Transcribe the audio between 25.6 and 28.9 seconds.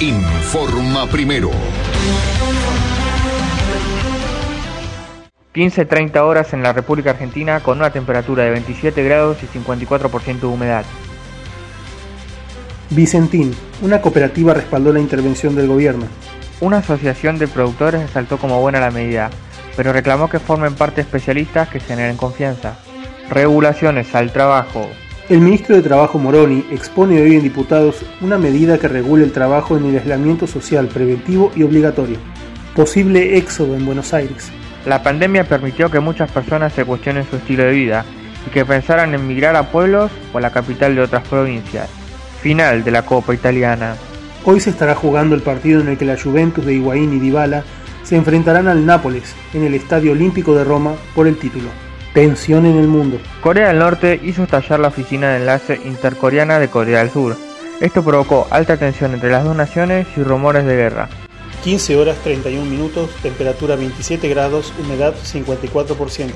de Trabajo Moroni expone hoy en diputados una medida que